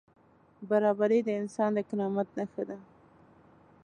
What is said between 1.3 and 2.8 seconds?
انسان د کرامت نښه ده.